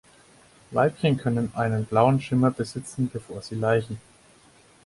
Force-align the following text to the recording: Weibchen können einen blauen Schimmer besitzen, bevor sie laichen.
Weibchen 0.71 1.17
können 1.17 1.53
einen 1.53 1.85
blauen 1.85 2.19
Schimmer 2.19 2.49
besitzen, 2.49 3.07
bevor 3.13 3.43
sie 3.43 3.53
laichen. 3.53 3.99